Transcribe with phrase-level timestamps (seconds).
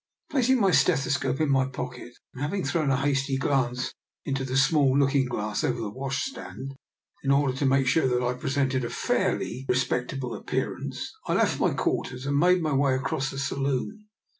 [0.31, 3.93] Placing my stethoscope in my pocket and having thrown a hasty glance
[4.25, 6.73] into the small looking glass over the washstand,
[7.23, 11.59] in order to make sure that I presented a fairly respect able appearance, I left
[11.59, 14.07] my quarters and made my way across the saloon.